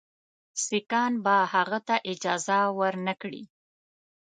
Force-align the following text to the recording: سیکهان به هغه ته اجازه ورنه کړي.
سیکهان 0.65 1.13
به 1.23 1.35
هغه 1.53 1.79
ته 1.87 1.95
اجازه 2.11 2.57
ورنه 2.79 3.13
کړي. 3.21 3.43